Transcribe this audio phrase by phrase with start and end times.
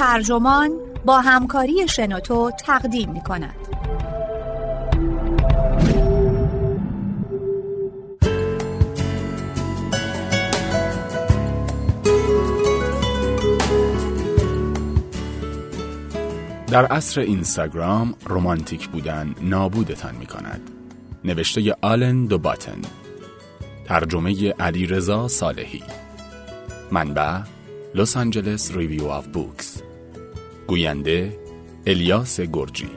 [0.00, 0.70] ترجمان
[1.04, 3.54] با همکاری شنوتو تقدیم می کند.
[16.66, 20.70] در عصر اینستاگرام رمانتیک بودن نابودتان می کند.
[21.24, 22.80] نوشته آلن دو باتن
[23.86, 25.82] ترجمه علی رضا صالحی
[26.90, 27.40] منبع
[27.94, 29.82] Los Angeles Review of Books
[30.70, 31.38] گوینده
[31.86, 32.88] الیاس گرجی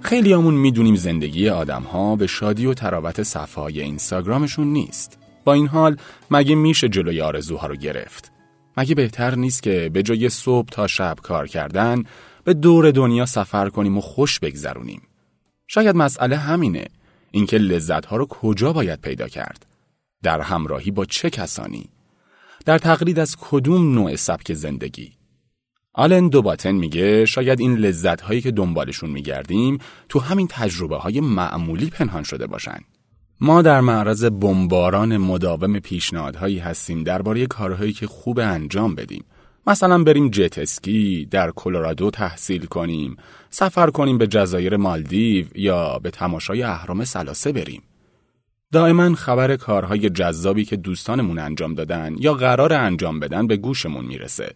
[0.00, 5.18] خیلی‌هامون می‌دونیم زندگی آدم ها به شادی و طراوت صفحه اینستاگرامشون نیست.
[5.44, 5.96] با این حال
[6.30, 8.32] مگه میشه جلوی آرزوها رو گرفت؟
[8.76, 12.04] مگه بهتر نیست که به جای صبح تا شب کار کردن
[12.44, 15.02] به دور دنیا سفر کنیم و خوش بگذرونیم؟
[15.72, 16.84] شاید مسئله همینه
[17.30, 19.66] اینکه لذت ها رو کجا باید پیدا کرد؟
[20.22, 21.88] در همراهی با چه کسانی؟
[22.66, 25.12] در تقلید از کدوم نوع سبک زندگی؟
[25.94, 31.90] آلن دوباتن میگه شاید این لذت هایی که دنبالشون میگردیم تو همین تجربه های معمولی
[31.90, 32.78] پنهان شده باشن.
[33.40, 39.24] ما در معرض بمباران مداوم پیشنهادهایی هستیم درباره کارهایی که خوب انجام بدیم.
[39.66, 43.16] مثلا بریم جت اسکی در کلرادو تحصیل کنیم،
[43.50, 47.82] سفر کنیم به جزایر مالدیو یا به تماشای اهرام سلاسه بریم.
[48.72, 54.54] دائما خبر کارهای جذابی که دوستانمون انجام دادن یا قرار انجام بدن به گوشمون می‌رسه.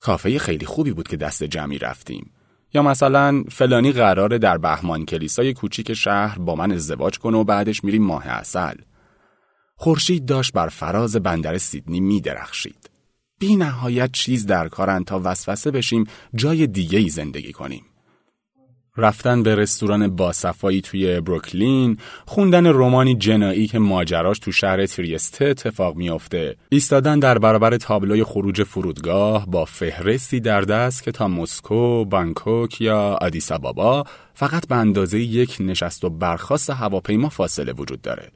[0.00, 2.30] کافه خیلی خوبی بود که دست جمعی رفتیم.
[2.74, 7.84] یا مثلا فلانی قراره در بهمان کلیسای کوچیک شهر با من ازدواج کنه و بعدش
[7.84, 8.74] میریم ماه اصل.
[9.76, 12.93] خورشید داشت بر فراز بندر سیدنی می درخشید.
[13.44, 17.84] بی نهایت چیز در کارن تا وسوسه بشیم جای دیگه ای زندگی کنیم.
[18.96, 25.96] رفتن به رستوران باصفایی توی بروکلین، خوندن رومانی جنایی که ماجراش تو شهر تریسته اتفاق
[25.96, 32.80] میافته، ایستادن در برابر تابلوی خروج فرودگاه با فهرستی در دست که تا مسکو، بانکوک
[32.80, 34.04] یا آدیس آبابا
[34.34, 38.30] فقط به اندازه یک نشست و برخاست هواپیما فاصله وجود داره.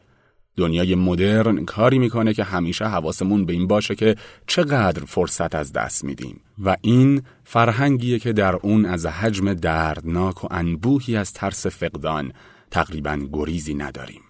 [0.58, 6.04] دنیای مدرن کاری می‌کنه که همیشه حواسمون به این باشه که چقدر فرصت از دست
[6.04, 12.32] میدیم و این فرهنگیه که در اون از حجم دردناک و انبوهی از ترس فقدان
[12.70, 14.20] تقریبا گریزی نداریم.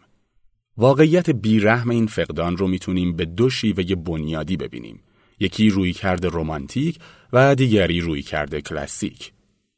[0.76, 5.02] واقعیت بیرحم این فقدان رو می‌تونیم به دو شیوه بنیادی ببینیم.
[5.40, 6.98] یکی روی کرده رمانتیک
[7.32, 9.32] و دیگری روی کرده کلاسیک.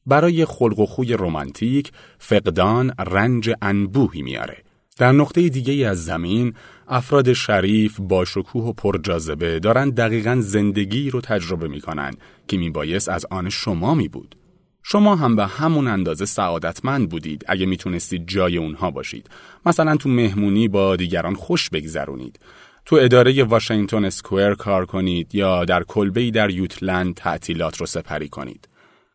[0.06, 4.62] برای خلق و خوی رمانتیک فقدان رنج انبوهی میاره
[5.00, 6.54] در نقطه دیگه از زمین
[6.88, 12.10] افراد شریف با شکوه و پرجاذبه دارن دقیقا زندگی رو تجربه می‌کنن
[12.48, 14.36] که میبایست از آن شما می بود.
[14.82, 19.30] شما هم به همون اندازه سعادتمند بودید اگه می‌تونستید جای اونها باشید.
[19.66, 22.38] مثلا تو مهمونی با دیگران خوش بگذرونید.
[22.84, 28.68] تو اداره واشنگتن اسکوئر کار کنید یا در کلبه‌ای در یوتلند تعطیلات رو سپری کنید.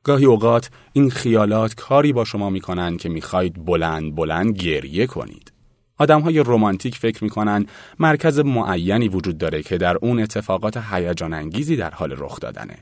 [0.04, 5.55] گاهی اوقات این خیالات کاری با شما می‌کنن که می‌خواید بلند بلند گریه کنید.
[5.98, 7.66] آدم های رومانتیک فکر می‌کنن
[8.00, 12.78] مرکز معینی وجود داره که در اون اتفاقات هیجان انگیزی در حال رخ دادنه.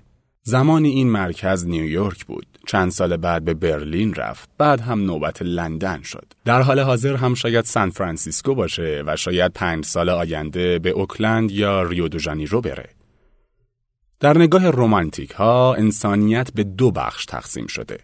[0.46, 2.46] زمانی این مرکز نیویورک بود.
[2.68, 4.50] چند سال بعد به برلین رفت.
[4.58, 6.34] بعد هم نوبت لندن شد.
[6.46, 11.52] در حال حاضر هم شاید سان فرانسیسکو باشه و شاید پنج سال آینده به اوکلند
[11.52, 12.90] یا ریو دو ژانیرو بره.
[14.20, 17.98] در نگاه رومانتیک ها انسانیت به دو بخش تقسیم شده.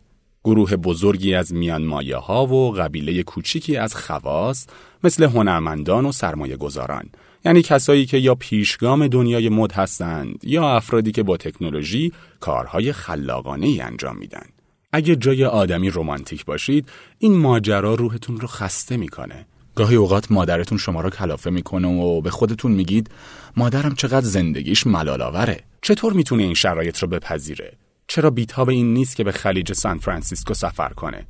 [0.43, 4.67] گروه بزرگی از میانمایه ها و قبیله کوچیکی از خواص
[5.03, 7.09] مثل هنرمندان و سرمایه گذاران
[7.45, 13.67] یعنی کسایی که یا پیشگام دنیای مد هستند یا افرادی که با تکنولوژی کارهای خلاقانه
[13.67, 14.45] ای انجام میدن.
[14.91, 16.89] اگه جای آدمی رمانتیک باشید
[17.19, 19.45] این ماجرا روحتون رو خسته می‌کنه.
[19.75, 23.09] گاهی اوقات مادرتون شما رو کلافه می‌کنه و به خودتون میگید
[23.57, 25.59] مادرم چقدر زندگیش ملالاوره.
[25.81, 27.73] چطور می‌تونه این شرایط رو بپذیره؟
[28.09, 31.27] چرا بیتاب این نیست که به خلیج سان فرانسیسکو سفر کنه؟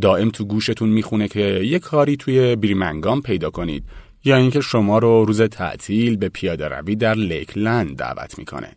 [0.00, 3.84] دائم تو گوشتون می‌خونه که یه کاری توی بریمنگام پیدا کنید
[4.24, 8.76] یا اینکه شما رو روز تعطیل به پیاده روی در لیکلند دعوت می‌کنه.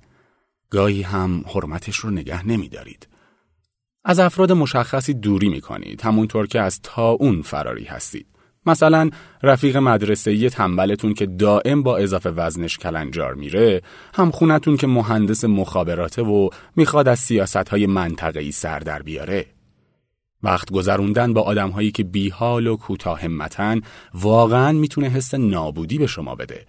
[0.70, 3.08] گاهی هم حرمتش رو نگه نمیدارید.
[4.06, 8.28] از افراد مشخصی دوری می‌کنید همونطور که از تا اون فراری هستید.
[8.66, 9.10] مثلا
[9.44, 13.82] رفیق مدرسه تنبلتون که دائم با اضافه وزنش کلنجار میره
[14.14, 19.46] هم خونتون که مهندس مخابراته و می‌خواد از سیاست های منطقه‌ای سر در بیاره.
[20.44, 23.82] وقت گذروندن با آدمهایی که بیحال و کوتاه همتن
[24.14, 26.66] واقعا می‌تونه حس نابودی به شما بده.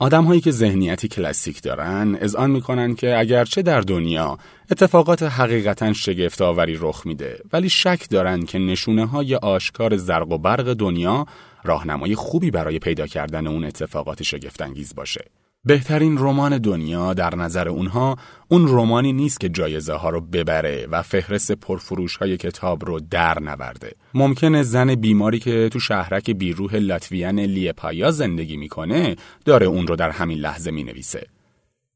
[0.00, 4.38] آدم هایی که ذهنیتی کلاسیک دارن از آن می‌کنن که اگرچه در دنیا
[4.70, 10.38] اتفاقات حقیقتا شگفت آوری رخ میده ولی شک دارن که نشونه های آشکار زرق و
[10.38, 11.26] برق دنیا
[11.64, 15.24] راهنمای خوبی برای پیدا کردن اون اتفاقات شگفتانگیز باشه.
[15.64, 18.16] بهترین رمان دنیا در نظر اونها
[18.48, 23.40] اون رمانی نیست که جایزه ها رو ببره و فهرست پرفروش های کتاب رو در
[23.40, 23.92] نورده.
[24.14, 30.10] ممکنه زن بیماری که تو شهرک بیروح لاتویان لیپایا زندگی می‌کنه داره اون رو در
[30.10, 31.26] همین لحظه می‌نویسه.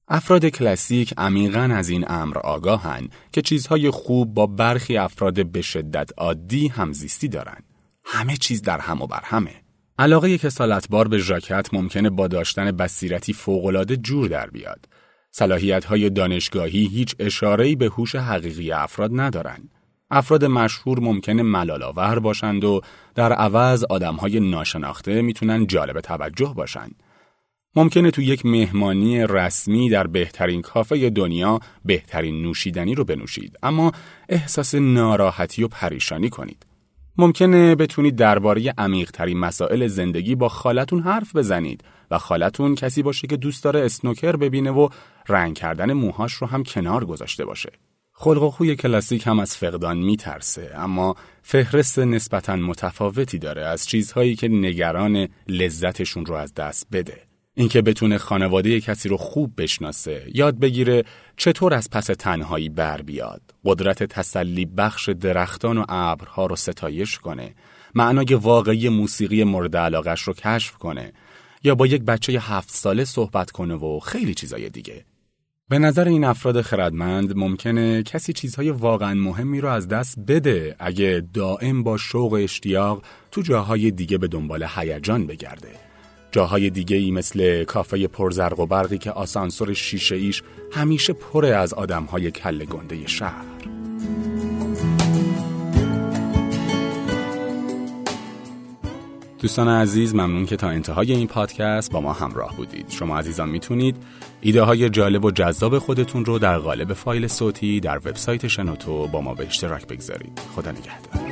[0.08, 6.10] افراد کلاسیک عمیقا از این امر آگاهن که چیزهای خوب با برخی افراد به شدت
[6.16, 7.58] عادی همزیستی دارن.
[8.04, 9.62] همه چیز در هم و بر همه.
[9.98, 14.86] علاقه کسالتبار به ژاکت ممکنه با داشتن بصیرتی فوقالعاده جور در بیاد.
[15.30, 19.74] صلاحیت های دانشگاهی هیچ اشاره‌ای به هوش حقیقی افراد ندارند.
[20.10, 22.80] افراد مشهور ممکنه ملالاور باشند و
[23.14, 23.84] در عوض
[24.18, 27.02] های ناشناخته می‌تونن جالب توجه باشند.
[27.76, 33.92] ممکنه تو یک مهمانی رسمی در بهترین کافه دنیا بهترین نوشیدنی رو بنوشید اما
[34.28, 36.71] احساس ناراحتی و پریشانی کنید.
[37.18, 43.36] ممکنه بتونید درباره عمیقترین مسائل زندگی با خالتون حرف بزنید و خالتون کسی باشه که
[43.36, 44.88] دوست داره اسنوکر ببینه و
[45.28, 47.72] رنگ کردن موهاش رو هم کنار گذاشته باشه.
[48.12, 54.36] خلق و خوی کلاسیک هم از فقدان میترسه اما فهرست نسبتا متفاوتی داره از چیزهایی
[54.36, 57.31] که نگران لذتشون رو از دست بده.
[57.54, 61.04] اینکه بتونه خانواده کسی رو خوب بشناسه، یاد بگیره
[61.36, 67.54] چطور از پس تنهایی بر بیاد، قدرت تسلی بخش درختان و ابرها رو ستایش کنه،
[67.94, 71.12] معنای واقعی موسیقی مورد علاقش رو کشف کنه،
[71.64, 75.04] یا با یک بچه هفت ساله صحبت کنه و خیلی چیزای دیگه.
[75.68, 81.22] به نظر این افراد خردمند ممکنه کسی چیزهای واقعا مهمی رو از دست بده اگه
[81.34, 85.91] دائم با شوق اشتیاق تو جاهای دیگه به دنبال هیجان بگرده.
[86.32, 90.42] جاهای دیگه ای مثل کافه پرزرق و برقی که آسانسور شیشه ایش
[90.72, 93.44] همیشه پر از آدم های کل گنده شهر.
[99.38, 102.86] دوستان عزیز ممنون که تا انتهای این پادکست با ما همراه بودید.
[102.88, 103.96] شما عزیزان می‌تونید
[104.40, 109.20] ایده های جالب و جذاب خودتون رو در قالب فایل صوتی در وبسایت شنوتو با
[109.20, 110.40] ما به اشتراک بگذارید.
[110.56, 111.31] خدا نگهدار.